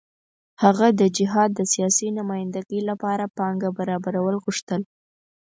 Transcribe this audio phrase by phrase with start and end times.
[0.63, 4.81] هغه د جهاد د سیاسي نمايندګۍ لپاره پانګه برابرول غوښتل.